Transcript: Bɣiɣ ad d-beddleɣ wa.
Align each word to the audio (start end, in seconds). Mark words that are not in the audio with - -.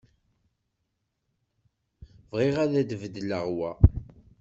Bɣiɣ 2.29 2.55
ad 2.63 2.73
d-beddleɣ 2.89 3.45
wa. 3.57 3.71